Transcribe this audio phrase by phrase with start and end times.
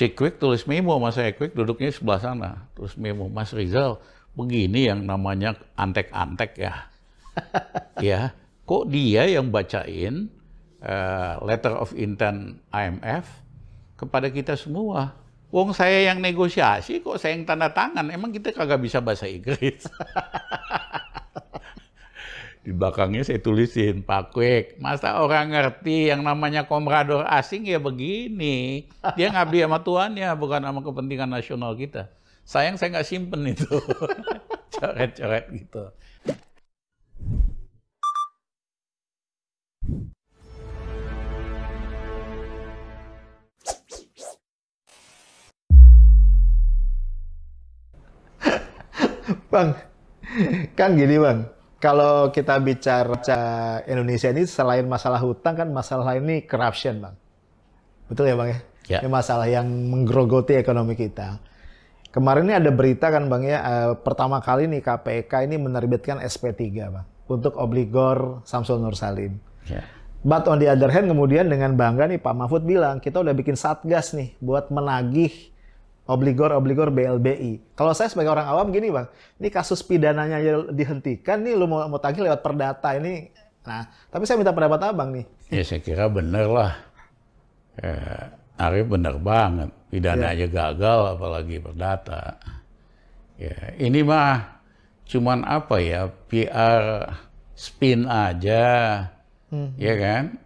[0.00, 2.50] Si Quick tulis memo sama saya, Quick duduknya sebelah sana.
[2.72, 4.00] Terus memo, Mas Rizal,
[4.32, 6.88] begini yang namanya antek-antek ya.
[8.08, 8.32] ya,
[8.64, 10.32] kok dia yang bacain
[10.80, 13.28] uh, letter of intent IMF
[14.00, 15.20] kepada kita semua.
[15.52, 18.08] Wong saya yang negosiasi, kok saya yang tanda tangan.
[18.08, 19.84] Emang kita kagak bisa bahasa Inggris.
[22.60, 28.84] Di belakangnya saya tulisin, Pak Kwek, masa orang ngerti yang namanya komrador asing ya begini.
[29.16, 32.12] Dia ngabdi sama tuannya, bukan sama kepentingan nasional kita.
[32.44, 33.64] Sayang saya nggak simpen itu.
[34.76, 35.88] Coret-coret gitu.
[49.50, 49.74] Bang,
[50.78, 51.42] kan gini bang,
[51.80, 57.16] kalau kita bicara Indonesia ini selain masalah hutang kan masalah ini corruption bang.
[58.06, 58.58] Betul ya bang ya?
[58.90, 58.98] Ya.
[59.00, 61.40] Ini masalah yang menggerogoti ekonomi kita.
[62.12, 66.60] Kemarin ini ada berita kan bang ya, eh, pertama kali nih KPK ini menerbitkan SP3
[66.92, 69.40] bang untuk obligor Samsul Nur Salim.
[69.64, 69.80] Ya.
[70.20, 73.56] But on the other hand kemudian dengan bangga nih Pak Mahfud bilang kita udah bikin
[73.56, 75.49] satgas nih buat menagih
[76.10, 77.78] obligor-obligor BLBI.
[77.78, 79.06] Kalau saya sebagai orang awam gini bang,
[79.38, 80.42] ini kasus pidananya
[80.74, 83.30] dihentikan nih lu mau, mau tagih lewat perdata ini.
[83.62, 85.24] Nah, tapi saya minta pendapat abang nih.
[85.54, 86.72] Ya saya kira bener lah.
[87.78, 89.70] Eh, Arif bener banget.
[89.90, 92.38] Pidana aja gagal apalagi perdata.
[93.40, 94.60] Ya, ini mah
[95.06, 97.10] cuman apa ya, PR
[97.54, 98.66] spin aja.
[99.80, 100.38] Ya kan?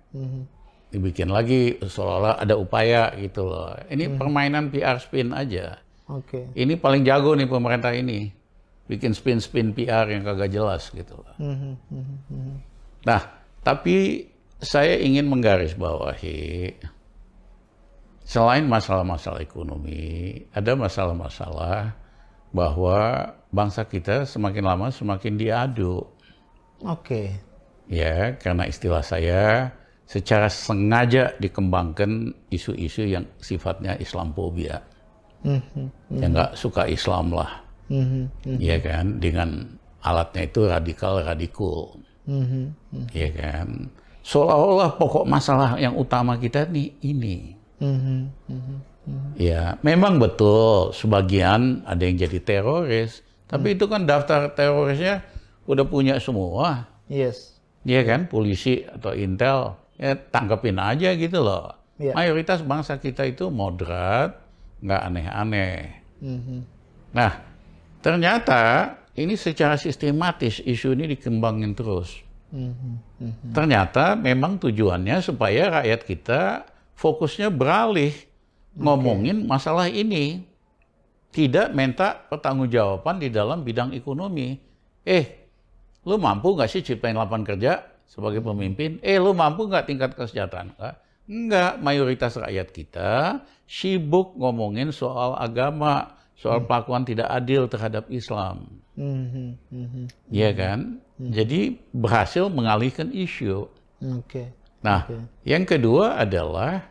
[0.95, 3.75] Dibikin lagi seolah-olah ada upaya gitu loh.
[3.91, 5.83] Ini permainan PR spin aja.
[6.07, 6.55] Oke.
[6.55, 8.31] Ini paling jago nih pemerintah ini.
[8.87, 11.35] Bikin spin-spin PR yang kagak jelas gitu loh.
[13.03, 13.21] Nah,
[13.67, 14.29] tapi
[14.63, 16.79] saya ingin menggarisbawahi
[18.23, 21.91] selain masalah-masalah ekonomi, ada masalah-masalah
[22.55, 26.07] bahwa bangsa kita semakin lama semakin diadu.
[26.87, 27.35] Oke.
[27.91, 29.75] Ya, karena istilah saya
[30.05, 34.81] secara sengaja dikembangkan isu-isu yang sifatnya Islamophobia.
[36.09, 37.61] Yang nggak suka Islam lah.
[38.45, 42.01] Ya kan, dengan alatnya itu radikal radikul.
[43.13, 43.93] Ya kan.
[44.25, 47.53] Seolah-olah pokok masalah yang utama kita nih ini.
[49.37, 55.21] Ya, memang betul sebagian ada yang jadi teroris, tapi itu kan daftar terorisnya
[55.69, 56.89] udah punya semua.
[57.05, 57.61] Yes.
[57.85, 61.75] Iya kan, polisi atau intel, ya tangkepin aja gitu loh.
[61.99, 62.13] Iya.
[62.15, 64.35] Mayoritas bangsa kita itu moderat,
[64.83, 65.77] nggak aneh-aneh.
[67.15, 67.33] Nah,
[68.03, 72.19] ternyata ini secara sistematis isu ini dikembangin terus.
[73.51, 76.43] Ternyata memang tujuannya supaya rakyat kita
[76.95, 78.15] fokusnya beralih
[78.79, 80.47] ngomongin masalah ini.
[81.35, 84.55] Tidak minta pertanggungjawaban di dalam bidang ekonomi.
[85.03, 85.27] Eh,
[86.07, 89.01] lu mampu nggak sih ciptain lapangan kerja sebagai pemimpin?
[89.01, 90.75] Eh, lu mampu nggak tingkat kesejahteraan?
[90.77, 90.97] Enggak.
[91.25, 98.69] Enggak, mayoritas rakyat kita sibuk ngomongin soal agama, soal pelakuan tidak adil terhadap Islam.
[100.29, 101.01] Iya kan?
[101.17, 103.67] Jadi berhasil mengalihkan isu.
[104.05, 104.53] Oke.
[104.85, 105.09] Nah,
[105.49, 106.85] yang kedua adalah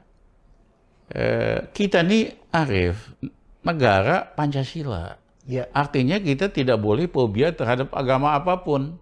[1.14, 3.14] eh, kita nih Arif
[3.62, 5.22] negara Pancasila.
[5.46, 5.70] Ya.
[5.76, 8.96] Artinya kita tidak boleh fobia terhadap agama apa pun,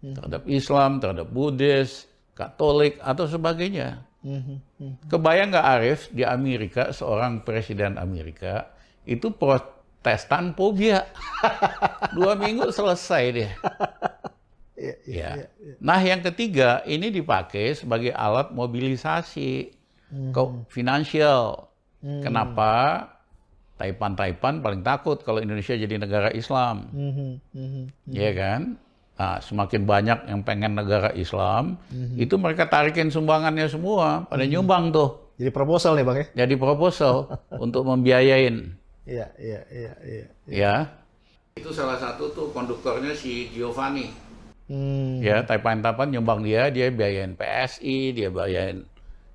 [0.00, 0.14] Mhm.
[0.16, 4.00] terhadap Islam, terhadap Buddhis, Katolik atau sebagainya.
[4.20, 5.08] Mhm.
[5.08, 8.68] Kebayang nggak Arif di Amerika seorang presiden Amerika
[9.04, 11.04] itu protestan fobia.
[12.16, 13.52] Dua minggu selesai dia.
[14.80, 15.30] Iya, iya, Ya.
[15.60, 15.74] iya.
[15.76, 19.76] Nah, yang ketiga ini dipakai sebagai alat mobilisasi
[20.32, 21.68] ke finansial.
[22.00, 23.04] Kenapa?
[23.76, 26.88] Taipan-Taipan paling takut kalau Indonesia jadi negara Islam.
[26.96, 28.08] Mhm.
[28.08, 28.80] ya kan?
[29.20, 31.76] Nah, semakin banyak yang pengen negara Islam,
[32.16, 35.36] itu mereka tarikin sumbangannya semua, pada nyumbang tuh.
[35.36, 36.26] Jadi proposal nih bang ya?
[36.40, 37.28] Jadi proposal
[37.64, 38.72] untuk membiayain,
[39.04, 40.26] Iya, iya, iya, iya.
[40.48, 40.74] ya.
[41.52, 44.08] Itu salah satu tuh konduktornya si Giovanni.
[44.70, 45.18] Hmm.
[45.18, 48.86] ya Taipan-Taipan nyumbang dia dia biayain PSI dia biayain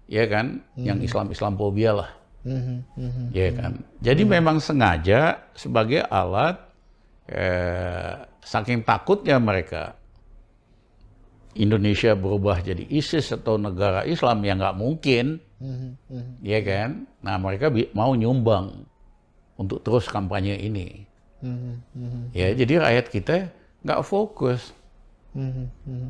[0.08, 2.10] ya kan yang Islam Islamophobia lah
[2.48, 2.78] Mhm.
[2.96, 3.26] Mhm.
[3.36, 6.56] ya kan jadi memang sengaja sebagai alat
[7.28, 8.16] eh,
[8.46, 9.98] saking takutnya mereka
[11.56, 15.90] Indonesia berubah jadi ISIS atau negara Islam yang nggak mungkin Mhm.
[16.12, 16.34] Mhm.
[16.44, 16.90] ya kan
[17.24, 18.86] nah mereka mau nyumbang
[19.56, 21.08] untuk terus kampanye ini
[21.40, 21.74] Mhm.
[21.96, 22.22] Mhm.
[22.36, 23.36] ya jadi rakyat kita
[23.82, 24.76] nggak fokus
[25.36, 25.66] Mhm.
[25.84, 26.10] Mhm.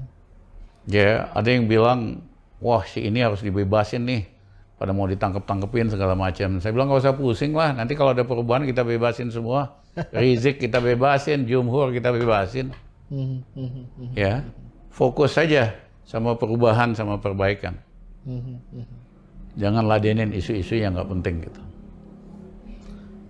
[0.85, 2.21] Ya, ada yang bilang,
[2.61, 4.29] wah si ini harus dibebasin nih.
[4.75, 6.59] Pada mau ditangkap-tangkepin segala macam.
[6.59, 9.79] Saya bilang nggak usah pusing lah, nanti kalau ada perubahan kita bebasin semua.
[10.11, 12.75] Rizik kita bebasin, Jumhur kita bebasin.
[14.11, 14.43] ya,
[14.91, 15.71] fokus saja
[16.03, 17.79] sama perubahan sama perbaikan.
[19.55, 21.61] Jangan ladenin isu-isu yang nggak penting gitu.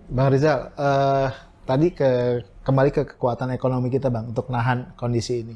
[0.10, 1.30] Bang Rizal, uh,
[1.66, 5.56] tadi ke kembali ke kekuatan ekonomi kita bang untuk nahan kondisi ini.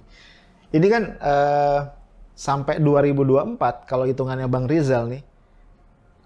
[0.69, 1.79] Ini kan uh,
[2.37, 5.21] sampai 2024 kalau hitungannya bang Rizal nih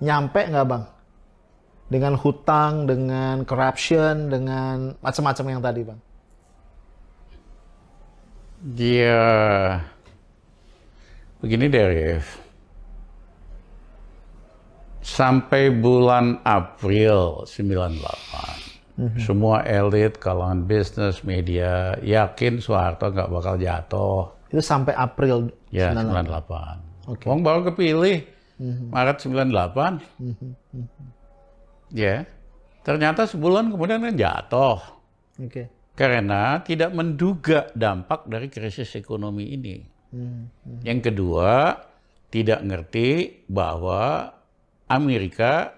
[0.03, 0.83] nyampe nggak bang?
[1.87, 5.99] Dengan hutang, dengan corruption, dengan macam-macam yang tadi bang?
[8.63, 9.23] Dia
[11.43, 12.23] begini deh,
[15.03, 19.19] sampai bulan April 98 mm-hmm.
[19.19, 27.03] semua elit kalangan bisnis media yakin Soeharto nggak bakal jatuh itu sampai April ya 98,
[27.03, 27.13] 98.
[27.13, 27.27] Okay.
[27.27, 28.23] Wong baru kepilih
[28.59, 28.89] mm-hmm.
[28.91, 30.51] Maret 98 mm-hmm.
[31.93, 32.25] ya
[32.83, 34.79] ternyata sebulan kemudian kan jatuh
[35.39, 35.71] okay.
[35.95, 39.77] karena tidak menduga dampak dari krisis ekonomi ini
[40.13, 40.83] mm-hmm.
[40.83, 41.79] yang kedua
[42.33, 44.33] tidak ngerti bahwa
[44.89, 45.73] Amerika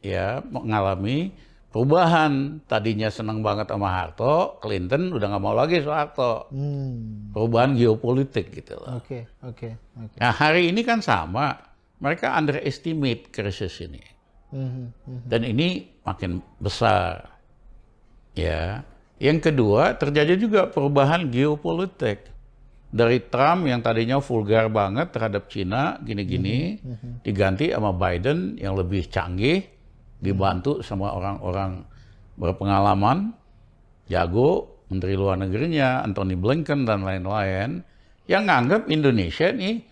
[0.00, 1.34] ya mengalami
[1.70, 2.62] perubahan.
[2.66, 6.50] Tadinya senang banget sama Harto, Clinton udah nggak mau lagi Soeharto.
[6.50, 7.30] Hmm.
[7.34, 8.98] Perubahan geopolitik gitu loh.
[9.00, 9.72] Oke, okay, oke, okay,
[10.06, 10.18] okay.
[10.18, 11.54] Nah hari ini kan sama,
[12.00, 14.02] mereka underestimate krisis ini.
[14.50, 15.20] Hmm, hmm.
[15.28, 17.28] Dan ini makin besar.
[18.34, 18.82] Ya.
[19.20, 22.24] Yang kedua, terjadi juga perubahan geopolitik
[22.90, 27.22] dari Trump yang tadinya vulgar banget terhadap Cina gini-gini -hmm.
[27.22, 29.62] diganti sama Biden yang lebih canggih
[30.18, 31.86] dibantu sama orang-orang
[32.34, 33.30] berpengalaman
[34.10, 37.86] jago menteri luar negerinya Anthony Blinken dan lain-lain
[38.26, 39.86] yang nganggap Indonesia ini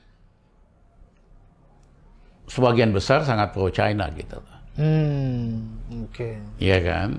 [2.49, 4.41] sebagian besar sangat pro China gitu.
[4.81, 5.79] Hmm,
[6.09, 6.17] oke.
[6.17, 6.35] Okay.
[6.59, 7.11] Iya kan?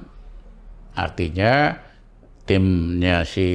[0.97, 1.77] Artinya
[2.49, 3.47] timnya si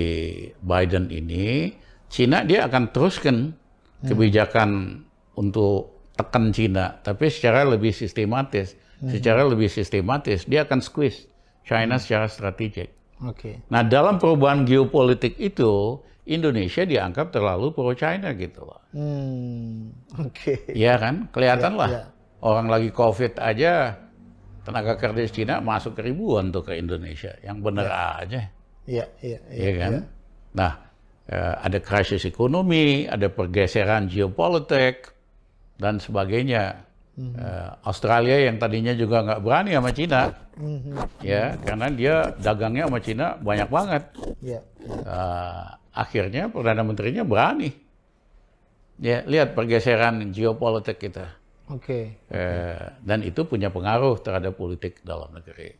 [0.62, 1.74] Biden ini
[2.06, 4.06] Cina dia akan teruskan hmm.
[4.06, 5.02] kebijakan
[5.34, 8.78] untuk tekan Cina, tapi secara lebih sistematis.
[9.02, 9.10] Hmm.
[9.10, 11.26] Secara lebih sistematis dia akan squeeze
[11.66, 12.02] China hmm.
[12.06, 12.94] secara strategik.
[13.18, 13.58] Okay.
[13.66, 18.80] Nah dalam perubahan geopolitik itu Indonesia dianggap terlalu pro China gitu loh.
[18.96, 19.92] Hmm.
[20.16, 20.56] Oke.
[20.64, 20.72] Okay.
[20.72, 21.90] Iya kan, kelihatan yeah, lah.
[21.92, 22.06] Yeah.
[22.44, 24.00] Orang lagi COVID aja
[24.64, 28.22] tenaga kerja Cina masuk ribuan tuh ke Indonesia, yang bener yeah.
[28.24, 28.40] aja.
[28.84, 29.60] Iya, iya, iya.
[29.60, 29.92] Iya kan.
[29.92, 30.04] Yeah.
[30.56, 30.72] Nah,
[31.28, 35.12] uh, ada krisis ekonomi, ada pergeseran geopolitik
[35.76, 36.88] dan sebagainya.
[37.14, 37.38] Mm-hmm.
[37.38, 41.22] Uh, Australia yang tadinya juga nggak berani sama Cina, mm-hmm.
[41.22, 44.02] ya karena dia dagangnya sama Cina banyak banget.
[44.42, 44.62] Yeah.
[45.06, 47.70] Uh, akhirnya perdana menterinya berani.
[48.99, 51.38] Ya lihat pergeseran geopolitik kita.
[51.73, 52.20] Oke.
[52.29, 52.35] Okay.
[52.35, 55.73] Uh, dan itu punya pengaruh terhadap politik dalam negeri.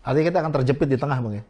[0.00, 1.44] Artinya kita akan terjepit di tengah, bang ya?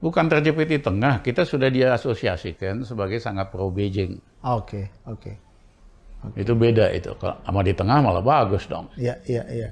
[0.00, 4.16] Bukan terjepit di tengah, kita sudah diasosiasikan sebagai sangat pro Beijing.
[4.42, 5.20] Oke, okay, oke.
[5.20, 5.34] Okay.
[6.20, 6.40] Okay.
[6.40, 7.12] Itu beda itu.
[7.20, 8.88] Kalau sama di tengah malah bagus dong.
[8.96, 9.68] Iya, iya, iya.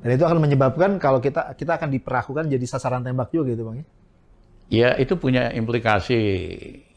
[0.00, 3.84] Dan itu akan menyebabkan kalau kita kita akan diperlakukan jadi sasaran tembak juga gitu, Bang
[3.84, 3.86] ya.
[4.66, 6.18] Iya, itu punya implikasi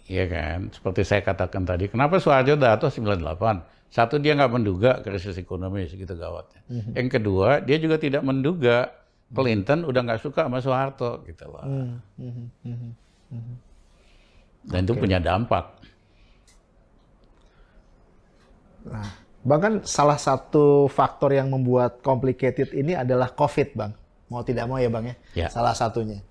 [0.09, 0.73] ya kan.
[0.73, 3.89] Seperti saya katakan tadi, kenapa Soeharto datang 98?
[3.89, 6.61] Satu dia nggak menduga krisis ekonomi segitu gawatnya.
[6.69, 6.93] -hmm.
[6.93, 8.99] Yang kedua, dia juga tidak menduga
[9.29, 11.61] Clinton udah nggak suka sama Soeharto gitu loh.
[11.61, 12.01] Hmm.
[12.17, 12.49] Hmm.
[12.65, 12.93] Hmm.
[13.29, 13.55] hmm.
[14.65, 14.85] Dan okay.
[14.89, 15.65] itu punya dampak.
[18.89, 19.09] Nah,
[19.45, 23.93] bahkan salah satu faktor yang membuat complicated ini adalah COVID, Bang.
[24.33, 25.15] Mau tidak mau ya, Bang ya.
[25.37, 25.47] ya.
[25.49, 26.25] Salah satunya.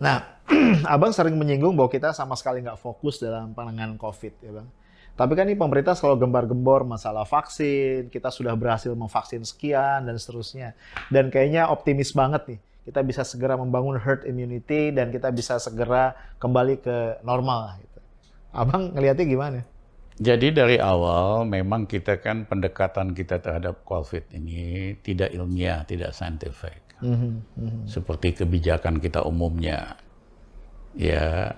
[0.00, 0.40] Nah,
[0.92, 4.68] Abang sering menyinggung bahwa kita sama sekali nggak fokus dalam penanganan COVID, ya, Bang.
[5.14, 10.72] Tapi kan ini pemerintah selalu gembar-gembor masalah vaksin, kita sudah berhasil memvaksin sekian dan seterusnya.
[11.12, 16.16] Dan kayaknya optimis banget nih, kita bisa segera membangun herd immunity dan kita bisa segera
[16.40, 17.76] kembali ke normal.
[17.84, 17.98] Gitu.
[18.56, 19.60] Abang ngelihatnya gimana?
[20.20, 26.89] Jadi dari awal memang kita kan pendekatan kita terhadap COVID ini tidak ilmiah, tidak saintifik.
[27.00, 27.74] Mm -hmm.
[27.88, 29.96] Seperti kebijakan kita umumnya.
[30.94, 31.54] Ya,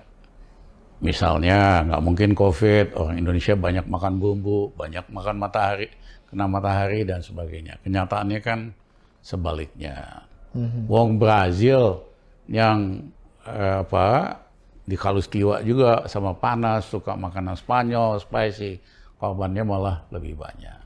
[1.03, 5.91] Misalnya nggak mungkin COVID, orang Indonesia banyak makan bumbu, banyak makan matahari,
[6.31, 7.75] kena matahari dan sebagainya.
[7.83, 8.71] Kenyataannya kan
[9.19, 10.23] sebaliknya.
[10.55, 10.87] Mm-hmm.
[10.87, 12.07] Wong Brazil
[12.47, 13.03] yang
[13.43, 14.39] eh, apa
[14.87, 18.79] di Kalustiwa juga sama panas, suka makanan Spanyol, spicy,
[19.19, 20.79] korbannya malah lebih banyak.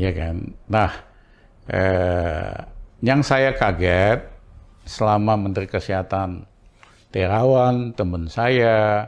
[0.00, 0.48] Ya kan.
[0.64, 0.92] Nah,
[1.68, 2.56] eh,
[3.04, 4.24] yang saya kaget
[4.88, 6.48] selama Menteri Kesehatan
[7.12, 9.06] Terawan, teman saya,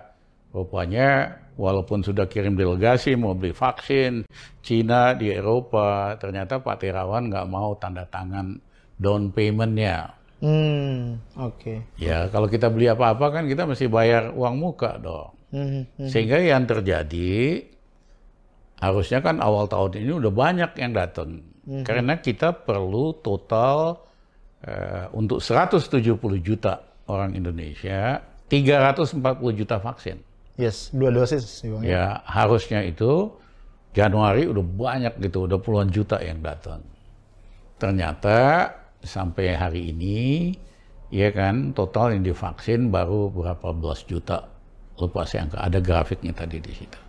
[0.52, 4.28] rupanya walaupun sudah kirim delegasi mau beli vaksin,
[4.60, 8.60] Cina di Eropa, ternyata Pak Terawan nggak mau tanda tangan
[9.00, 10.12] down payment-nya.
[10.44, 11.56] Hmm, oke.
[11.56, 11.78] Okay.
[11.96, 15.32] Ya, kalau kita beli apa-apa kan kita mesti bayar uang muka dong.
[15.50, 16.08] Hmm, hmm.
[16.12, 17.64] Sehingga yang terjadi
[18.76, 21.55] harusnya kan awal tahun ini udah banyak yang datang.
[21.66, 21.82] Hmm.
[21.82, 23.98] Karena kita perlu total
[24.62, 29.22] uh, untuk 170 juta orang Indonesia 340
[29.58, 30.22] juta vaksin.
[30.56, 31.60] Yes, dua dosis.
[31.66, 33.28] Ya, ya, harusnya itu
[33.92, 36.80] Januari udah banyak gitu, udah puluhan juta yang datang.
[37.76, 38.72] Ternyata
[39.04, 40.52] sampai hari ini,
[41.12, 44.48] ya kan, total yang divaksin baru berapa belas juta.
[44.96, 47.00] Lupa saya angka, ada grafiknya tadi di situ.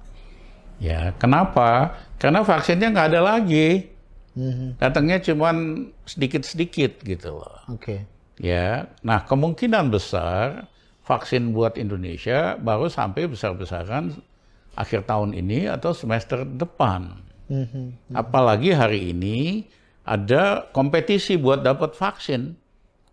[0.83, 1.95] Ya, kenapa?
[2.19, 3.96] Karena vaksinnya nggak ada lagi.
[4.37, 4.69] Mm-hmm.
[4.77, 5.49] Datangnya cuma
[6.05, 7.57] sedikit-sedikit gitu loh.
[7.73, 7.81] Oke.
[7.81, 7.99] Okay.
[8.37, 10.69] Ya, nah kemungkinan besar
[11.01, 14.13] vaksin buat Indonesia baru sampai besar-besaran
[14.77, 17.17] akhir tahun ini atau semester depan.
[17.49, 18.13] Mm-hmm.
[18.13, 19.65] Apalagi hari ini
[20.05, 22.53] ada kompetisi buat dapat vaksin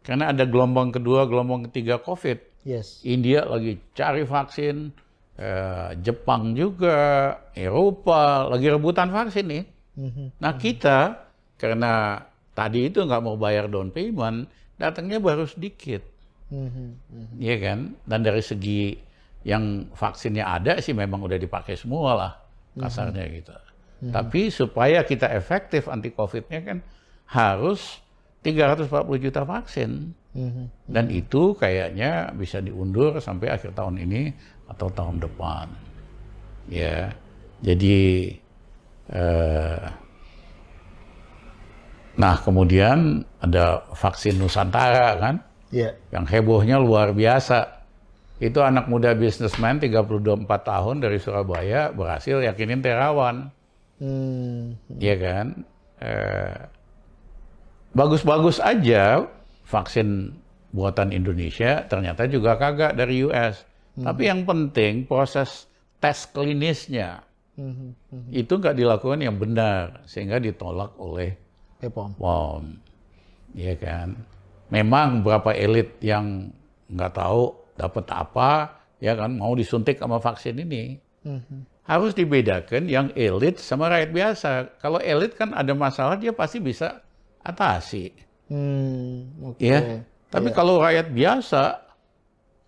[0.05, 2.69] karena ada gelombang kedua, gelombang ketiga COVID.
[2.69, 3.01] Yes.
[3.01, 4.93] India lagi cari vaksin,
[5.41, 9.65] eh, Jepang juga, Eropa lagi rebutan vaksin nih.
[9.95, 10.27] Mm-hmm.
[10.43, 10.99] Nah kita
[11.59, 12.23] karena
[12.55, 16.03] tadi itu nggak mau bayar down payment, datangnya baru sedikit.
[16.51, 16.89] Mm-hmm.
[17.41, 17.79] Iya kan?
[18.07, 18.95] Dan dari segi
[19.45, 22.33] yang vaksinnya ada sih memang udah dipakai semua lah
[22.79, 23.39] kasarnya mm-hmm.
[23.43, 23.53] gitu.
[23.55, 24.13] Mm-hmm.
[24.13, 26.79] Tapi supaya kita efektif anti COVID-nya kan
[27.31, 28.03] harus
[28.45, 30.13] 340 juta vaksin.
[30.35, 30.67] Mm-hmm.
[30.91, 34.35] Dan itu kayaknya bisa diundur sampai akhir tahun ini
[34.67, 35.71] atau tahun depan.
[36.69, 37.15] Ya.
[37.65, 38.29] Jadi
[39.13, 39.85] eh,
[42.15, 45.43] Nah, kemudian ada vaksin Nusantara kan?
[45.75, 45.93] yeah.
[46.15, 47.83] yang hebohnya luar biasa.
[48.39, 53.51] Itu anak muda bisnismen 34 tahun dari Surabaya berhasil yakinin Terawan.
[53.99, 54.79] Hmm.
[54.99, 55.47] Iya kan?
[56.03, 56.59] Eh,
[57.95, 59.27] bagus-bagus aja
[59.67, 60.35] vaksin
[60.75, 63.63] buatan Indonesia ternyata juga kagak dari US.
[63.95, 64.11] Hmm.
[64.11, 65.71] Tapi yang penting proses
[66.03, 67.23] tes klinisnya
[67.59, 67.93] hmm.
[68.11, 68.29] Hmm.
[68.31, 71.37] itu nggak dilakukan yang benar sehingga ditolak oleh
[71.85, 72.17] POM.
[72.17, 72.65] POM.
[73.55, 74.09] Iya kan?
[74.75, 76.51] memang beberapa elit yang
[76.89, 78.51] nggak tahu dapat apa,
[79.03, 80.99] ya kan mau disuntik sama vaksin ini.
[81.85, 84.51] Harus dibedakan yang elit sama rakyat biasa.
[84.81, 87.05] Kalau elit kan ada masalah dia pasti bisa
[87.45, 88.13] atasi.
[88.49, 89.69] Hmm, okay.
[89.69, 89.81] Ya.
[90.33, 90.57] Tapi yeah.
[90.57, 91.85] kalau rakyat biasa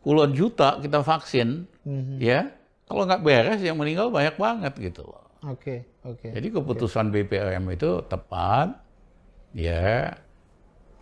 [0.05, 2.17] puluhan juta kita vaksin, mm-hmm.
[2.21, 2.49] ya
[2.87, 5.27] kalau nggak beres yang meninggal banyak banget gitu loh.
[5.47, 6.19] Oke, okay, oke.
[6.23, 6.31] Okay.
[6.39, 7.23] Jadi keputusan okay.
[7.27, 8.79] BPOM itu tepat,
[9.53, 10.15] ya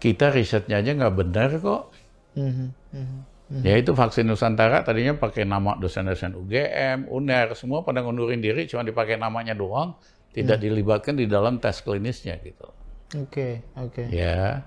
[0.01, 1.93] kita risetnya aja nggak benar kok.
[2.35, 2.69] Mm-hmm.
[2.93, 3.21] Mm-hmm.
[3.61, 8.83] Ya itu vaksin Nusantara tadinya pakai nama dosen-dosen UGM, UNER, semua pada ngundurin diri cuma
[8.83, 9.95] dipakai namanya doang,
[10.33, 10.65] tidak mm.
[10.65, 12.67] dilibatkan di dalam tes klinisnya gitu.
[13.15, 14.03] Oke, okay, oke.
[14.03, 14.07] Okay.
[14.11, 14.65] Ya.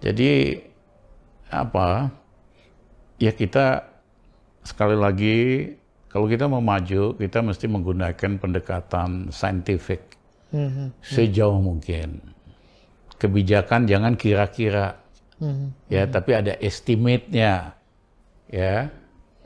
[0.00, 0.58] Jadi
[1.52, 2.10] apa?
[3.20, 3.92] Ya kita
[4.64, 5.38] sekali lagi
[6.14, 10.14] kalau kita mau maju, kita mesti menggunakan pendekatan saintifik
[10.54, 11.02] mm-hmm.
[11.02, 12.22] sejauh mungkin
[13.18, 15.00] kebijakan jangan kira-kira
[15.40, 15.88] hmm.
[15.88, 17.72] ya tapi ada estimate-nya
[18.52, 18.92] ya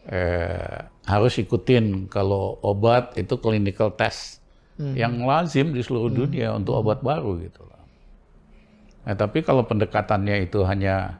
[0.08, 4.42] eh, harus ikutin kalau obat itu clinical test
[4.80, 4.98] hmm.
[4.98, 6.18] yang lazim di seluruh hmm.
[6.18, 6.82] dunia untuk hmm.
[6.82, 7.84] obat baru gitu loh.
[9.08, 11.16] Nah, tapi kalau pendekatannya itu hanya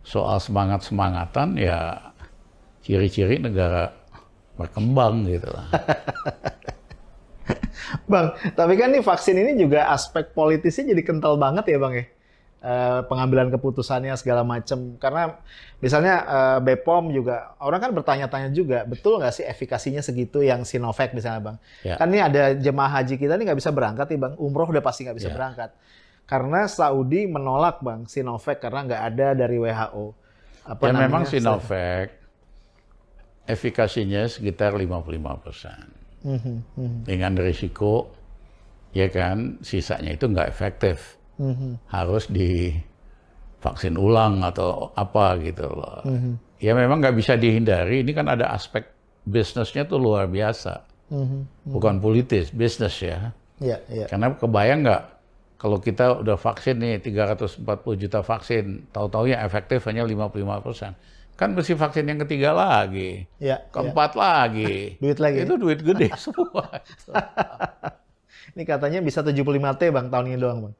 [0.00, 2.00] soal semangat semangatan ya
[2.80, 3.92] ciri-ciri negara
[4.58, 5.70] berkembang gitu lah.
[8.12, 12.06] bang, tapi kan nih vaksin ini juga aspek politisnya jadi kental banget ya bang ya.
[12.58, 15.38] Uh, pengambilan keputusannya segala macam karena
[15.78, 21.14] misalnya uh, Bepom juga orang kan bertanya-tanya juga betul nggak sih efikasinya segitu yang Sinovac
[21.14, 21.94] misalnya bang ya.
[21.94, 25.06] kan ini ada jemaah haji kita nih nggak bisa berangkat nih bang umroh udah pasti
[25.06, 25.38] nggak bisa ya.
[25.38, 25.70] berangkat
[26.26, 30.04] karena Saudi menolak bang Sinovac karena nggak ada dari WHO
[30.66, 32.10] apa ya memang Sinovac
[33.48, 35.80] efikasinya sekitar 55 persen
[36.22, 37.08] mm-hmm.
[37.08, 38.12] dengan risiko
[38.92, 41.88] ya kan sisanya itu nggak efektif mm-hmm.
[41.88, 42.76] harus di
[43.58, 46.60] vaksin ulang atau apa gitu loh mm-hmm.
[46.60, 48.84] ya memang nggak bisa dihindari ini kan ada aspek
[49.24, 51.72] bisnisnya tuh luar biasa mm-hmm.
[51.72, 54.08] bukan politis bisnis ya yeah, yeah.
[54.08, 55.02] karena kebayang nggak
[55.58, 57.66] kalau kita udah vaksin nih 340
[57.98, 60.92] juta vaksin tahu-tahu yang efektif hanya 55 persen
[61.38, 64.18] kan mesti vaksin yang ketiga lagi, ya, keempat ya.
[64.18, 64.74] lagi.
[65.02, 65.46] duit lagi.
[65.46, 66.66] Itu duit gede semua.
[68.58, 69.46] ini katanya bisa 75
[69.78, 70.74] T bang tahun ini doang bang.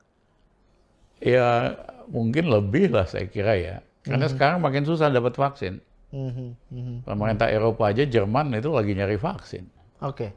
[1.22, 1.78] Ya
[2.10, 3.86] mungkin lebih lah saya kira ya.
[4.02, 4.34] Karena mm -hmm.
[4.34, 5.78] sekarang makin susah dapat vaksin.
[6.10, 6.94] Mm -hmm.
[7.06, 9.62] Pemerintah Eropa aja Jerman itu lagi nyari vaksin.
[10.02, 10.34] Oke.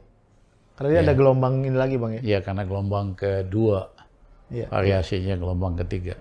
[0.78, 2.20] Karena dia ada gelombang ini lagi bang ya?
[2.22, 3.90] Iya, karena gelombang kedua.
[4.54, 4.70] Iya.
[4.70, 6.14] Variasinya gelombang ketiga.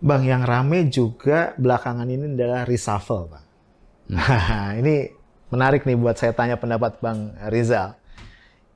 [0.00, 3.46] Bang, yang rame juga belakangan ini adalah reshuffle, Bang.
[4.10, 5.06] Nah, ini
[5.54, 7.94] menarik nih buat saya tanya pendapat Bang Rizal.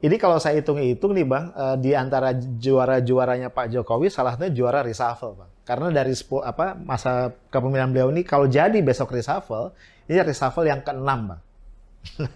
[0.05, 4.85] Ini kalau saya hitung-hitung nih Bang, eh, di antara juara-juaranya Pak Jokowi salah satunya juara
[4.85, 5.51] reshuffle, Bang.
[5.65, 6.13] Karena dari
[6.45, 9.73] apa masa kepemimpinan beliau ini kalau jadi besok reshuffle,
[10.07, 11.41] ini reshuffle yang keenam, Bang.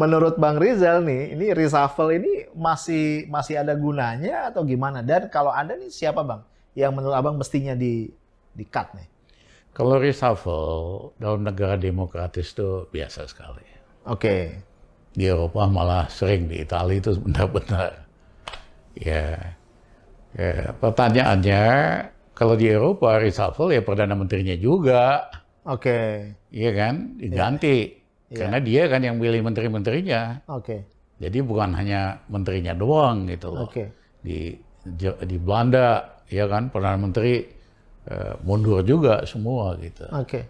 [0.00, 4.98] Menurut Bang Rizal nih, ini reshuffle ini masih masih ada gunanya atau gimana?
[5.00, 6.42] Dan kalau ada nih siapa, Bang?
[6.74, 8.10] Yang menurut Abang mestinya di
[8.54, 9.08] di cut nih?
[9.74, 13.66] Kalau reshuffle dalam negara demokratis itu biasa sekali.
[14.06, 14.54] Oke.
[15.14, 18.06] Di Eropa malah sering di Italia itu benar-benar.
[18.94, 19.58] Ya,
[20.34, 21.64] ya pertanyaannya
[22.34, 25.26] kalau di Eropa reshuffle ya perdana menterinya juga,
[25.66, 26.30] Oke.
[26.54, 27.98] iya kan, diganti.
[28.34, 30.46] Karena dia kan yang pilih menteri-menterinya.
[30.50, 30.82] Oke.
[31.22, 33.70] Jadi bukan hanya menterinya doang gitu loh.
[33.70, 33.90] Oke.
[34.22, 37.44] Di Je- di Belanda ya kan perdana menteri
[38.08, 40.04] eh, mundur juga semua gitu.
[40.12, 40.46] Oke.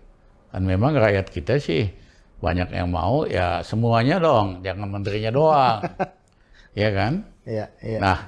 [0.54, 1.90] Dan memang rakyat kita sih
[2.38, 5.81] banyak yang mau ya semuanya dong, jangan menterinya doang.
[6.83, 7.12] ya kan?
[7.47, 7.99] Iya, iya.
[7.99, 8.19] Nah,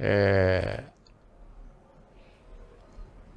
[0.00, 0.74] eh,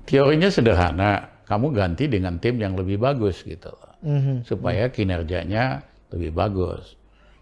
[0.08, 3.88] teorinya sederhana, kamu ganti dengan tim yang lebih bagus gitu loh.
[3.98, 4.46] Mhm.
[4.46, 5.82] supaya kinerjanya
[6.14, 6.94] lebih bagus.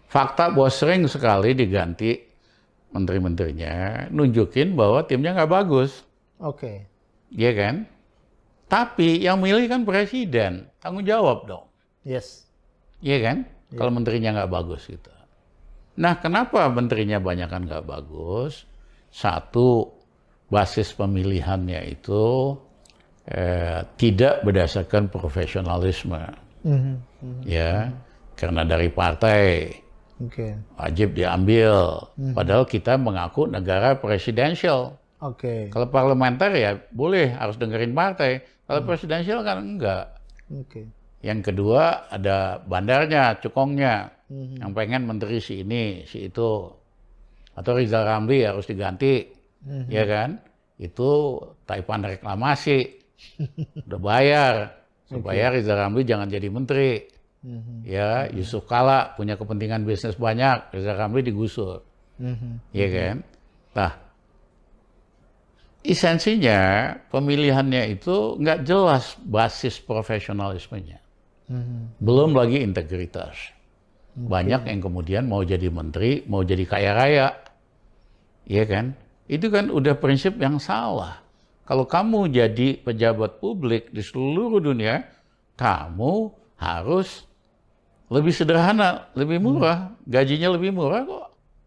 [0.08, 2.16] Fakta bahwa sering sekali diganti
[2.94, 6.06] menteri-menterinya, nunjukin bahwa timnya nggak bagus,
[6.38, 6.86] Oke.
[7.32, 7.86] ya kan?
[8.66, 11.66] Tapi yang milih kan presiden, tanggung jawab dong,
[12.02, 12.46] Yes.
[13.02, 13.46] ya kan?
[13.74, 15.10] Kalau menterinya nggak bagus gitu.
[15.96, 18.68] Nah, kenapa menterinya banyak kan nggak bagus?
[19.10, 19.96] Satu,
[20.46, 22.54] basis pemilihannya itu
[23.26, 26.46] eh, tidak berdasarkan profesionalisme.
[26.66, 27.46] Mhm.
[27.46, 27.94] ya
[28.34, 29.70] karena dari partai
[30.16, 30.56] Oke.
[30.80, 32.08] wajib diambil.
[32.32, 34.96] Padahal kita mengaku negara presidensial.
[35.16, 35.72] Oke.
[35.72, 38.44] kalau parlementer ya boleh harus dengerin partai.
[38.68, 40.12] Kalau presidensial kan enggak.
[40.52, 40.88] Oke.
[41.24, 44.12] yang kedua ada bandarnya cukongnya.
[44.30, 46.70] Yang pengen menteri si ini si itu.
[47.56, 49.24] Atau Rizal Ramli harus diganti.
[49.88, 50.40] Ya kan?
[50.76, 53.00] Itu taipan reklamasi.
[53.88, 54.54] Udah bayar.
[55.08, 57.15] Supaya Rizal Ramli jangan jadi menteri
[57.46, 57.86] Mhm.
[57.86, 61.86] ya Yusuf Kala punya kepentingan bisnis banyak Rizal Ramli digusur.
[62.18, 62.74] Mhm.
[62.74, 63.16] ya kan?
[63.78, 63.92] Nah
[65.86, 70.98] esensinya pemilihannya itu nggak jelas basis profesionalismenya.
[71.46, 72.02] Mhm.
[72.02, 73.54] belum lagi integritas.
[74.16, 77.28] Banyak yang kemudian mau jadi menteri mau jadi kaya raya.
[78.42, 78.98] Ya kan?
[79.30, 81.22] Itu kan udah prinsip yang salah.
[81.66, 85.06] Kalau kamu jadi pejabat publik di seluruh dunia
[85.54, 87.28] kamu harus
[88.06, 91.26] lebih sederhana lebih murah gajinya lebih murah kok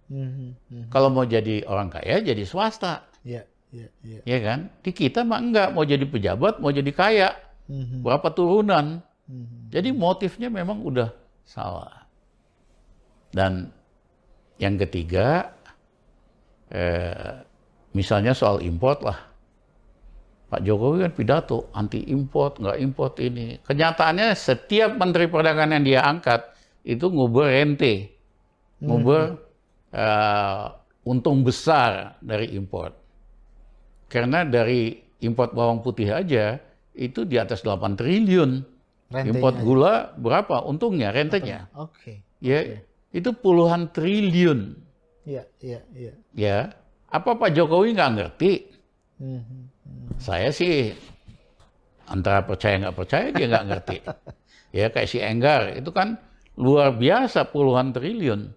[0.10, 0.48] Mhm.
[0.72, 0.88] Mhm.
[0.90, 4.20] kalau mau jadi orang kaya jadi swasta Iya, iya, iya.
[4.26, 7.30] ya kan di kita mah enggak mau jadi pejabat mau jadi kaya
[7.70, 8.02] Mhm.
[8.02, 9.70] berapa turunan Mhm.
[9.70, 11.14] jadi motifnya memang udah
[11.46, 12.10] salah.
[13.30, 13.70] Dan
[14.58, 15.54] yang ketiga,
[16.70, 17.46] eh,
[17.94, 19.29] misalnya soal import lah.
[20.50, 23.62] Pak Jokowi kan pidato anti import, nggak import ini.
[23.62, 26.42] Kenyataannya setiap menteri perdagangan yang dia angkat
[26.82, 28.10] itu ngubur rente,
[28.82, 29.38] ngubur
[29.94, 30.66] eh,
[31.06, 32.98] untung besar dari import.
[34.10, 36.58] Karena dari import bawang putih aja
[36.98, 38.52] itu di atas 8 triliun.
[39.10, 39.66] Rentenya Import aja.
[39.66, 41.66] gula berapa untungnya rentenya?
[41.74, 42.22] Oke.
[42.42, 44.78] Ya, itu puluhan triliun.
[45.26, 46.14] Iya, iya, iya.
[46.38, 46.60] Ya,
[47.10, 48.70] apa Pak Jokowi nggak ngerti?
[49.18, 49.79] Mhm.
[50.20, 50.92] Saya sih
[52.06, 53.98] antara percaya nggak percaya dia nggak ngerti.
[54.78, 56.20] ya kayak si Enggar itu kan
[56.60, 58.52] luar biasa puluhan triliun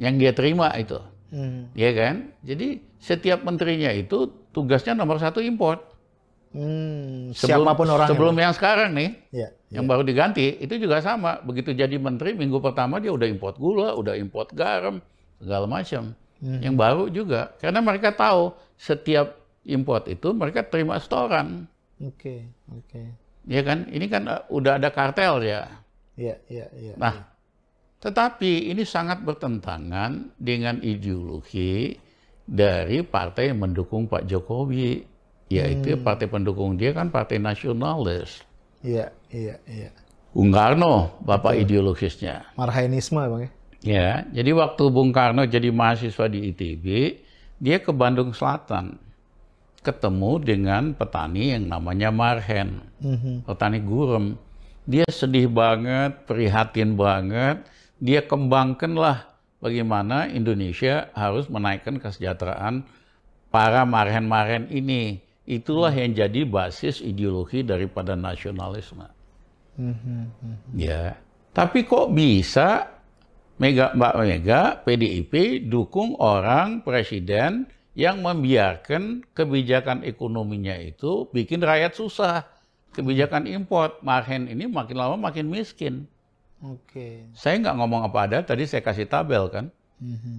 [0.00, 0.96] yang dia terima itu,
[1.28, 1.74] Mhm.
[1.76, 2.14] ya kan?
[2.40, 5.82] Jadi setiap menterinya itu tugasnya nomor satu import.
[6.50, 8.10] Hmm, Sebelum- siapa pun orangnya.
[8.10, 11.38] Sebelum yang sekarang nih, Iya, yang baru diganti itu juga sama.
[11.40, 14.98] Begitu jadi menteri minggu pertama dia udah import gula, udah import garam,
[15.38, 16.14] segala macam.
[16.40, 21.68] Yang baru juga karena mereka tahu setiap import itu mereka terima setoran.
[22.00, 23.02] Oke, oke.
[23.44, 23.88] Ya kan?
[23.88, 25.68] Ini kan uh, udah ada kartel ya.
[26.16, 26.94] Iya, iya, iya.
[26.96, 27.28] Nah,
[28.00, 31.96] tetapi ini sangat bertentangan dengan ideologi
[32.44, 35.04] dari partai yang mendukung Pak Jokowi,
[35.52, 38.44] yaitu partai pendukung dia kan partai nasionalis.
[38.80, 39.90] Iya, iya, iya.
[40.30, 42.54] Bung Karno, bapak ideologisnya.
[42.54, 43.50] Marhainisme, Bang ya.
[43.80, 46.86] Ya, jadi waktu Bung Karno jadi mahasiswa di ITB,
[47.58, 49.00] dia ke Bandung Selatan,
[49.80, 53.48] ketemu dengan petani yang namanya Marhen, Mhm.
[53.48, 54.36] petani gurem.
[54.90, 57.62] dia sedih banget, prihatin banget,
[58.02, 62.82] dia kembangkanlah bagaimana Indonesia harus menaikkan kesejahteraan
[63.54, 65.22] para maren-maren ini.
[65.46, 69.06] Itulah yang jadi basis ideologi daripada nasionalisme.
[70.74, 71.14] Ya,
[71.54, 72.90] tapi kok bisa
[73.60, 77.68] Mega, Mbak Mega, PDIP dukung orang presiden
[78.00, 82.48] yang membiarkan kebijakan ekonominya itu bikin rakyat susah.
[82.96, 86.08] Kebijakan import, marhen ini makin lama makin miskin.
[86.64, 87.28] Oke.
[87.36, 89.68] Saya nggak ngomong apa ada, tadi saya kasih tabel kan.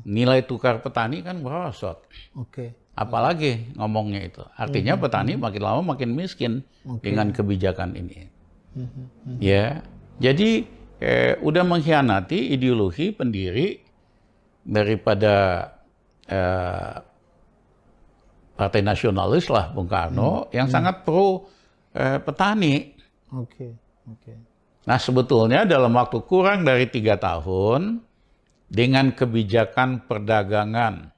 [0.10, 2.02] Nilai tukar petani kan merosot.
[2.34, 2.74] Oke.
[2.98, 4.42] Apalagi ngomongnya itu.
[4.58, 6.66] Artinya petani makin lama makin miskin
[7.06, 8.26] dengan kebijakan ini.
[9.38, 9.86] Ya,
[10.18, 10.66] jadi
[10.98, 13.80] eh, udah mengkhianati ideologi pendiri
[14.66, 15.68] daripada
[16.26, 17.11] eh,
[18.62, 21.50] partai nasionalis lah Bung Karno yang sangat pro
[21.98, 22.94] eh, petani.
[23.34, 23.74] Oke.
[24.06, 24.34] Oke.
[24.86, 28.06] Nah sebetulnya dalam waktu kurang dari tiga tahun
[28.70, 31.10] dengan kebijakan perdagangan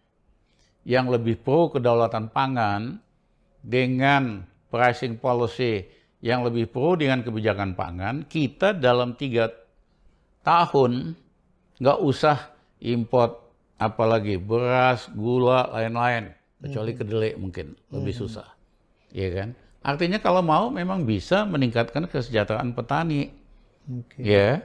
[0.87, 3.03] yang lebih pro kedaulatan pangan
[3.59, 5.83] dengan pricing policy
[6.23, 9.51] yang lebih pro dengan kebijakan pangan, kita dalam tiga
[10.47, 11.19] tahun
[11.83, 13.43] nggak usah import
[13.79, 16.31] apalagi beras, gula, lain-lain,
[16.63, 18.47] kecuali kedelai mungkin lebih susah,
[19.11, 19.51] ya kan?
[19.83, 23.35] Artinya kalau mau memang bisa meningkatkan kesejahteraan petani,
[23.91, 24.23] Oke.
[24.23, 24.63] ya.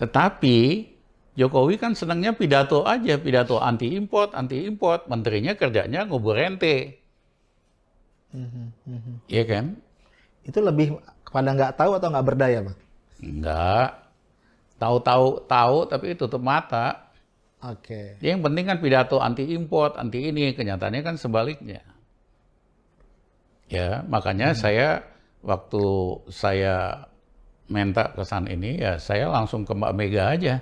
[0.00, 0.88] Tetapi
[1.36, 7.02] Jokowi kan senangnya pidato aja, pidato anti import, anti import, menterinya kerjanya ngubur ente,
[9.28, 9.76] ya kan?
[10.42, 12.78] Itu lebih kepada nggak tahu atau nggak berdaya, Bang?
[13.22, 14.02] Enggak.
[14.80, 17.01] Tahu-tahu tahu tapi tutup mata.
[17.62, 18.18] Oke.
[18.18, 21.78] Yang penting kan pidato anti import, anti ini, kenyataannya kan sebaliknya.
[23.70, 25.00] Ya, makanya saya
[25.40, 25.82] waktu
[26.28, 27.06] saya
[27.72, 30.54] minta pesan ini ya saya langsung ke Mbak Mega aja.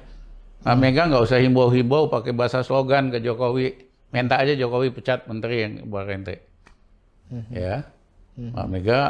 [0.62, 3.90] Mbak Mega nggak usah himbau-himbau pakai bahasa slogan ke Jokowi.
[4.12, 6.44] Minta aja Jokowi pecat menteri yang berente.
[7.50, 7.88] Ya,
[8.36, 9.00] Mbak Mega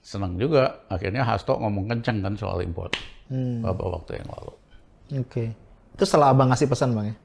[0.00, 0.86] senang juga.
[0.88, 2.94] Akhirnya Hasto ngomong kenceng kan soal import
[3.30, 3.62] Hmm.
[3.62, 4.52] beberapa waktu yang lalu.
[5.22, 5.44] Oke.
[5.94, 7.16] Itu setelah Abang ngasih pesan, Bang ya?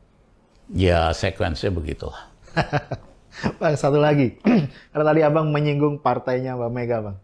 [0.73, 2.31] Ya sekuensnya begitulah.
[3.59, 4.39] Bang, satu lagi.
[4.91, 7.17] Karena tadi Abang menyinggung partainya Mbak Mega, Bang.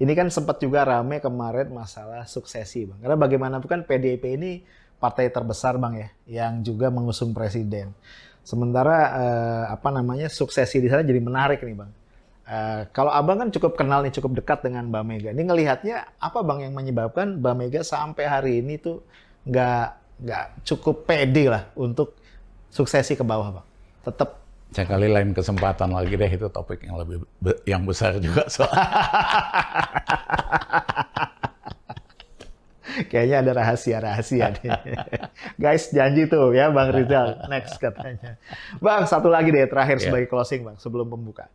[0.00, 2.98] Ini kan sempat juga rame kemarin masalah suksesi, Bang.
[3.04, 4.64] Karena bagaimanapun kan PDIP ini
[4.96, 7.92] partai terbesar, Bang ya, yang juga mengusung presiden.
[8.40, 11.92] Sementara eh, apa namanya suksesi di sana jadi menarik nih, Bang.
[12.48, 15.28] Eh, kalau Abang kan cukup kenal nih, cukup dekat dengan Mbak Mega.
[15.36, 19.04] Ini ngelihatnya apa, Bang, yang menyebabkan Mbak Mega sampai hari ini tuh
[19.44, 22.19] nggak nggak cukup pede lah untuk
[22.70, 23.66] suksesi ke bawah, Bang.
[24.02, 28.70] Tetap Sekali lain kesempatan lagi deh itu topik yang lebih be- yang besar juga soal.
[33.10, 34.70] Kayaknya ada rahasia-rahasia nih.
[35.62, 37.38] Guys, janji tuh ya Bang Rizal.
[37.46, 38.34] Next katanya.
[38.78, 40.10] Bang, satu lagi deh terakhir Ya.
[40.10, 41.46] sebagai closing Bang, sebelum pembuka.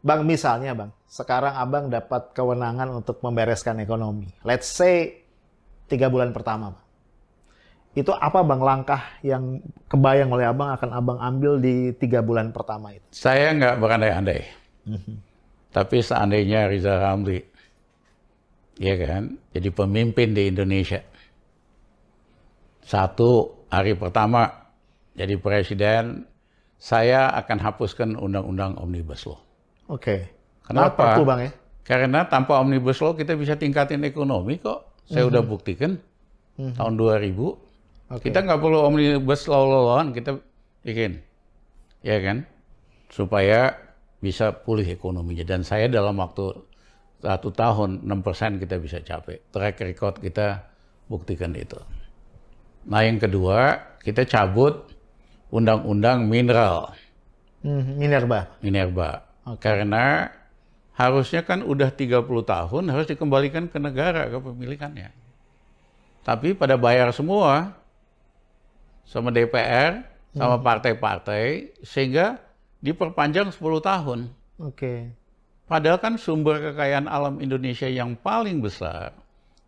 [0.00, 4.28] Bang, misalnya Bang, sekarang Abang dapat kewenangan untuk membereskan ekonomi.
[4.44, 5.24] Let's say
[5.88, 6.85] tiga bulan pertama Bang.
[7.96, 12.92] Itu apa Bang langkah yang kebayang oleh Abang akan Abang ambil di tiga bulan pertama
[12.92, 13.00] itu?
[13.08, 14.40] Saya nggak berandai-andai.
[15.72, 17.40] Tapi seandainya Riza Ramli,
[18.76, 21.00] ya kan, jadi pemimpin di Indonesia.
[22.84, 24.44] Satu hari pertama
[25.16, 26.28] jadi presiden,
[26.76, 29.40] saya akan hapuskan undang-undang omnibus law.
[29.88, 30.36] Oke.
[30.68, 31.16] Kenapa?
[31.16, 31.50] Perpu, Bang ya?
[31.80, 35.00] Karena tanpa omnibus law kita bisa tingkatin ekonomi kok.
[35.08, 35.96] Saya udah buktikan
[36.60, 37.65] tahun 2000
[38.06, 38.30] Oke.
[38.30, 40.38] kita nggak perlu omnibus law lawan kita
[40.86, 41.18] bikin,
[42.06, 42.46] ya kan,
[43.10, 43.74] supaya
[44.22, 45.42] bisa pulih ekonominya.
[45.42, 46.54] Dan saya dalam waktu
[47.18, 49.42] satu tahun 6% kita bisa capai.
[49.50, 50.70] Track record kita
[51.10, 51.78] buktikan itu.
[52.86, 54.86] Nah yang kedua kita cabut
[55.50, 56.94] undang-undang mineral.
[57.66, 58.54] Hmm, Minerba.
[58.62, 59.26] Minerba.
[59.58, 60.30] Karena
[60.94, 65.10] harusnya kan udah 30 tahun harus dikembalikan ke negara kepemilikannya.
[66.22, 67.74] Tapi pada bayar semua
[69.06, 70.02] sama DPR,
[70.34, 72.42] sama partai-partai sehingga
[72.82, 74.18] diperpanjang 10 tahun.
[74.60, 75.14] Oke.
[75.66, 79.14] Padahal kan sumber kekayaan alam Indonesia yang paling besar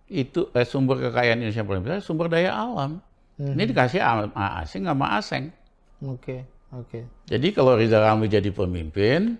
[0.07, 3.03] itu eh, sumber kekayaan Indonesia yang paling besar sumber daya alam.
[3.39, 5.55] Ini dikasih sama asing sama asing.
[6.03, 6.43] Oke.
[6.75, 7.07] Oke.
[7.31, 9.39] Jadi kalau Riza Ramli jadi pemimpin,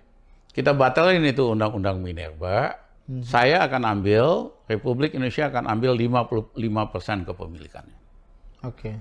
[0.55, 2.79] kita batalin itu undang-undang Minerba.
[3.25, 7.97] Saya akan ambil, Republik Indonesia akan ambil 55% kepemilikannya.
[8.61, 8.93] Oke.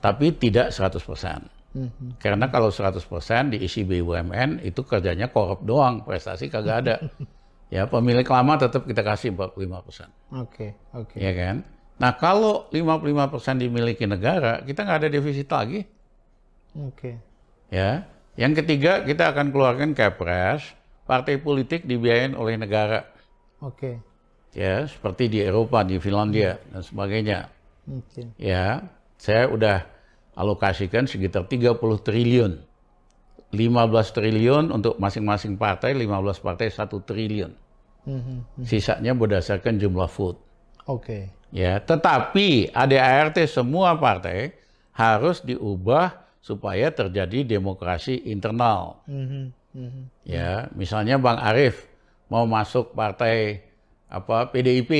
[0.00, 1.44] Tapi tidak 100%.
[1.70, 2.18] Mhm.
[2.18, 6.96] Karena kalau 100% diisi BUMN, itu kerjanya korup doang, prestasi kagak ada.
[7.70, 10.10] Ya, pemilik lama tetap kita kasih 45 persen.
[10.34, 11.14] Oke, oke.
[11.14, 11.62] Ya kan?
[12.02, 15.86] Nah, kalau 55 persen dimiliki negara, kita nggak ada defisit lagi.
[16.74, 17.22] Oke.
[17.70, 18.10] Ya.
[18.34, 20.66] Yang ketiga, kita akan keluarkan kepres,
[21.06, 23.06] partai politik dibiayain oleh negara.
[23.62, 24.02] Oke.
[24.50, 27.54] Ya, seperti di Eropa, di Finlandia, dan sebagainya.
[27.86, 28.34] Oke.
[28.34, 28.82] Ya,
[29.20, 29.84] saya udah
[30.32, 32.64] alokasikan sekitar 30 triliun.
[33.52, 37.52] 15 triliun untuk masing-masing partai, 15 partai 1 triliun.
[38.08, 38.64] Mhm.
[38.64, 40.40] Sisanya berdasarkan jumlah vote.
[40.88, 41.28] Oke.
[41.52, 44.56] Ya, tetapi ADART semua partai
[44.96, 49.04] harus diubah supaya terjadi demokrasi internal.
[49.04, 49.52] Mhm.
[49.76, 50.02] Mhm.
[50.24, 51.84] Ya, misalnya Bang Arief
[52.32, 53.68] mau masuk partai
[54.10, 54.90] apa PDIP,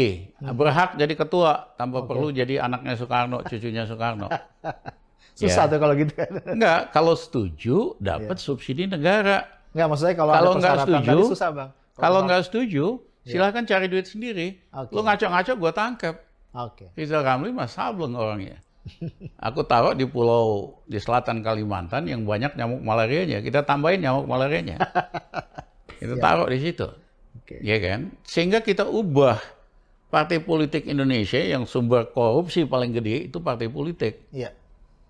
[0.55, 4.31] berhak jadi ketua tanpa perlu jadi anaknya Soekarno, cucunya Soekarno.
[5.40, 5.70] Susah Ya.
[5.73, 6.31] tuh kalau gitu kan.
[6.46, 9.49] Enggak, kalau setuju dapat subsidi negara.
[9.73, 11.70] Enggak, maksudnya kalau, Kalau nggak setuju, tadi susah, Bang.
[11.96, 12.85] Kalau nggak setuju,
[13.25, 14.61] silahkan cari duit sendiri.
[14.70, 14.92] Oke.
[14.92, 16.14] Lu ngaco-ngaco gue tangkap.
[16.51, 16.87] Oke.
[16.92, 18.61] Rizal Ramli mah sableng orangnya.
[19.49, 23.40] Aku taruh di pulau di selatan Kalimantan yang banyak nyamuk malarianya.
[23.40, 24.77] Kita tambahin nyamuk malarianya.
[26.01, 26.85] Kita taruh di situ.
[27.50, 27.66] Oke.
[27.66, 28.14] Ya kan?
[28.22, 29.42] Sehingga kita ubah
[30.06, 34.22] partai politik Indonesia yang sumber korupsi paling gede itu partai politik.
[34.30, 34.54] Iya.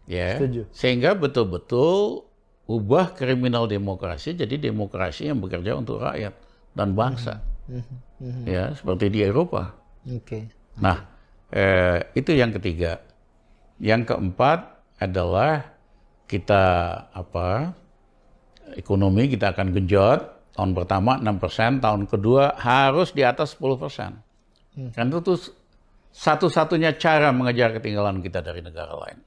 [0.09, 0.40] Ya.
[0.40, 0.72] Setuju.
[0.72, 2.24] Sehingga betul-betul
[2.64, 6.33] ubah kriminal demokrasi jadi demokrasi yang bekerja untuk rakyat
[6.72, 7.44] dan bangsa.
[7.68, 8.48] Mhm.
[8.48, 9.76] Ya, seperti di Eropa.
[10.09, 10.48] Oke.
[10.81, 11.05] Nah,
[11.53, 13.05] eh, itu yang ketiga.
[13.76, 15.76] Yang keempat adalah
[16.24, 16.64] kita
[17.12, 17.76] apa?
[18.76, 20.39] Ekonomi kita akan genjot.
[20.61, 24.92] Tahun pertama 6%, tahun kedua harus di atas 10%.
[24.92, 25.40] Kan itu tuh
[26.12, 29.25] satu-satunya cara mengejar ketinggalan kita dari negara lain.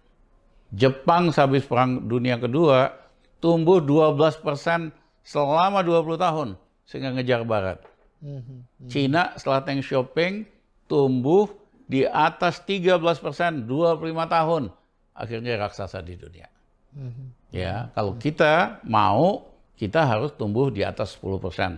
[0.70, 2.94] Jepang sehabis perang dunia kedua
[3.42, 4.94] tumbuh 12%
[5.26, 6.50] selama 20 tahun
[6.86, 7.82] sehingga ngejar barat.
[8.22, 8.88] Mhm.
[8.94, 10.46] Cina setelah Teng Shopping
[10.86, 11.50] tumbuh
[11.90, 14.70] di atas 13 persen 25 tahun.
[15.18, 16.46] Akhirnya raksasa di dunia.
[16.94, 17.26] Mhm.
[17.50, 21.72] Ya, kalau kita mau, kita harus tumbuh di atas 10 persen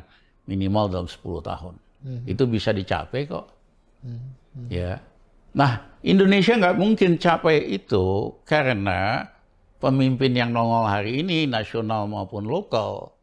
[0.46, 1.76] minimal dalam 10 tahun.
[2.30, 3.50] Itu bisa dicapai kok.
[4.70, 5.02] Ya.
[5.56, 9.32] Nah, Indonesia nggak mungkin capai itu karena
[9.80, 13.16] pemimpin yang nongol hari ini, nasional maupun lokal,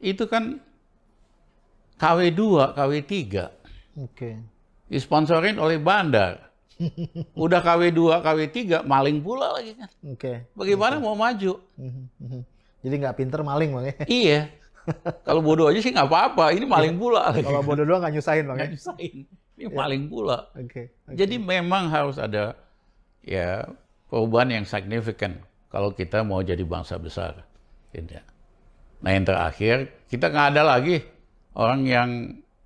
[0.00, 0.58] itu kan
[2.00, 2.40] KW2,
[2.74, 3.12] KW3
[4.00, 4.30] Oke.
[4.88, 6.48] disponsorin oleh bandar.
[7.44, 9.90] Udah KW2, KW3, maling pula lagi kan.
[10.08, 10.48] Oke.
[10.56, 11.60] Bagaimana mau maju?
[12.80, 12.82] Mhm.
[12.82, 12.86] Mhm.
[12.88, 13.94] Jadi nggak pinter maling, Bang ya.
[14.24, 14.40] iya.
[15.22, 16.56] Kalau bodoh aja sih nggak apa-apa.
[16.56, 17.44] Ini maling pula lagi.
[17.44, 18.64] Kalau bodoh doang nggak nyusahin, Bang ya.
[18.64, 19.16] Nggak nyusahin.
[19.60, 20.48] Ini maling pula.
[20.56, 20.88] Oke.
[21.04, 21.14] oke.
[21.14, 22.56] Jadi memang harus ada
[23.20, 23.68] ya
[24.08, 25.36] perubahan yang signifikan
[25.68, 27.44] kalau kita mau jadi bangsa besar.
[27.92, 28.24] Tidak.
[29.00, 29.76] Nah yang terakhir,
[30.08, 31.04] kita nggak ada lagi
[31.52, 32.08] orang yang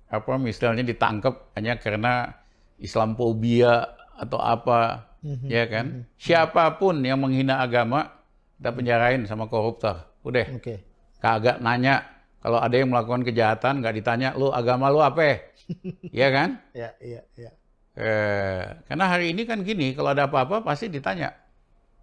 [0.07, 2.31] apa misalnya ditangkap hanya karena
[2.77, 3.83] Islamophobia
[4.15, 5.11] atau apa,
[5.45, 6.07] ya kan?
[6.15, 8.11] Siapa pun yang menghina agama,
[8.57, 10.05] kita penjarain sama koruptor.
[10.23, 10.81] Udah, Oke.
[11.19, 12.05] kagak nanya.
[12.39, 15.41] Kalau ada yang melakukan kejahatan, nggak ditanya, lu agama lu apa?
[16.13, 16.61] ya kan?
[16.77, 17.51] Ya, iya, iya.
[17.95, 21.33] Eh, karena hari ini kan gini, kalau ada apa-apa pasti ditanya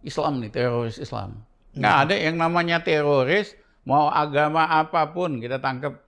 [0.03, 1.47] Islam nih, teroris Islam.
[1.73, 3.55] Nggak ada yang namanya teroris,
[3.87, 6.03] mau agama apa pun kita tangkap,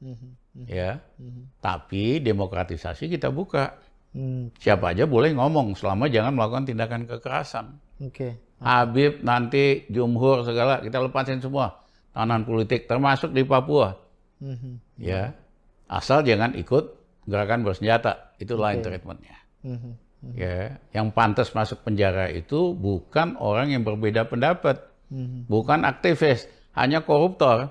[0.00, 0.64] Mhm.
[0.64, 1.02] ya.
[1.20, 1.60] Mhm.
[1.60, 3.76] Tapi demokratisasi kita buka.
[4.14, 7.74] Hmm, Siapa aja boleh ngomong, selama jangan melakukan tindakan kekerasan.
[8.00, 8.38] Oke.
[8.64, 11.84] Habib, nanti Jumhur segala kita lepasin semua
[12.16, 13.92] tahanan politik, termasuk di Papua,
[14.40, 14.80] Mhm.
[14.96, 15.36] ya.
[15.84, 16.96] Asal jangan ikut
[17.28, 19.36] gerakan bersenjata, itu lain treatmentnya.
[19.60, 19.92] Mhm.
[20.32, 24.80] Ya, yang pantas masuk penjara itu bukan orang yang berbeda pendapat,
[25.12, 25.44] Mhm.
[25.52, 27.68] bukan aktivis, hanya koruptor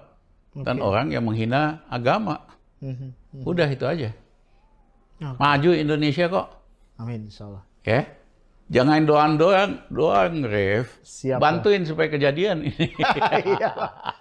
[0.54, 2.46] dan orang yang menghina agama.
[2.78, 3.42] Mhm.
[3.42, 4.14] Udah itu aja.
[5.18, 5.40] Oke.
[5.42, 6.48] Maju Indonesia kok,
[7.02, 7.64] Amin, insya Allah.
[7.82, 8.06] ya.
[8.72, 11.00] Jangan doang-doang, doang, Ref.
[11.04, 12.96] Siap, Bantuin supaya kejadian ini.
[13.54, 13.72] Iya,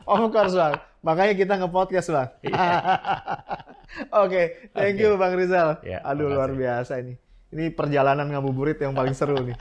[0.07, 0.75] of course bang.
[1.03, 2.29] Makanya kita nge-podcast bang.
[4.25, 5.79] Oke, thank you Bang Rizal.
[5.85, 6.37] Ya, Aduh makasih.
[6.37, 7.15] luar biasa ini.
[7.53, 9.53] Ini perjalanan ngabuburit yang paling seru nih.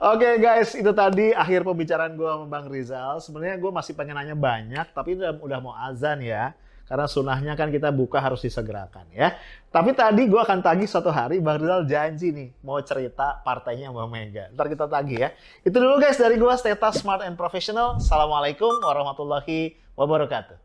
[0.00, 3.20] Oke guys, itu tadi akhir pembicaraan gue sama Bang Rizal.
[3.20, 6.56] Sebenarnya gue masih pengen nanya banyak, tapi udah, udah mau azan ya.
[6.88, 9.36] Karena sunahnya kan kita buka harus disegerakan ya.
[9.68, 14.08] Tapi tadi gue akan tagih suatu hari Bang Rizal janji nih mau cerita partainya Mbak
[14.08, 14.44] Mega.
[14.56, 15.28] Ntar kita tagih ya.
[15.60, 18.00] Itu dulu guys dari gue Steta Smart and Professional.
[18.00, 20.56] Assalamualaikum warahmatullahi wabarakatuh.